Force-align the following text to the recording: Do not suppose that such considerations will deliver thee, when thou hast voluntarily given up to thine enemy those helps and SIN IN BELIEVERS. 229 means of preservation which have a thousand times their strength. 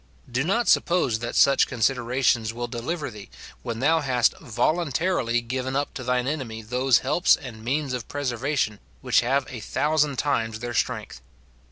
Do 0.31 0.43
not 0.43 0.67
suppose 0.67 1.19
that 1.19 1.35
such 1.35 1.67
considerations 1.67 2.55
will 2.55 2.65
deliver 2.67 3.11
thee, 3.11 3.29
when 3.61 3.81
thou 3.81 3.99
hast 3.99 4.35
voluntarily 4.39 5.41
given 5.41 5.75
up 5.75 5.93
to 5.93 6.03
thine 6.03 6.25
enemy 6.27 6.63
those 6.63 6.97
helps 7.05 7.35
and 7.35 7.41
SIN 7.41 7.47
IN 7.47 7.51
BELIEVERS. 7.51 7.65
229 7.69 7.83
means 7.83 7.93
of 8.31 8.37
preservation 8.39 8.79
which 9.01 9.21
have 9.21 9.45
a 9.51 9.59
thousand 9.59 10.17
times 10.17 10.57
their 10.57 10.73
strength. 10.73 11.21